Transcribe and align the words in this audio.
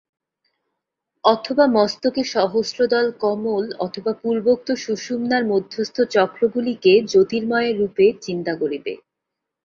অথবা 1.23 1.65
মস্তকে 1.75 2.21
সহস্রদল 2.33 3.07
কমল 3.21 3.65
অথবা 3.79 4.11
পূর্বোক্ত 4.21 4.67
সুষুম্নার 4.83 5.43
মধ্যস্থ 5.45 5.97
চক্রগুলিকে 6.15 6.93
জ্যোতির্ময়রূপে 7.11 8.05
চিন্তা 8.21 8.53
করিবে। 8.61 8.93